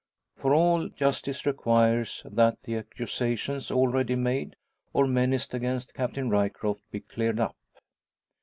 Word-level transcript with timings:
For 0.35 0.51
all, 0.55 0.89
justice 0.89 1.45
requires 1.45 2.23
that 2.25 2.63
the 2.63 2.75
accusations 2.75 3.69
already 3.69 4.15
made, 4.15 4.55
or 4.93 5.05
menaced, 5.05 5.53
against 5.53 5.93
Captain 5.93 6.27
Ryecroft 6.27 6.81
be 6.89 7.01
cleared 7.01 7.39
up. 7.39 7.55